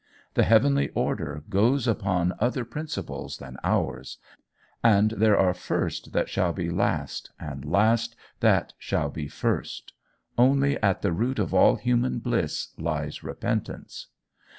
[0.33, 4.17] The heavenly order goes upon other principles than ours,
[4.83, 9.93] and there are first that shall be last, and last that shall be first.
[10.39, 14.07] Only, at the root of all human bliss lies repentance.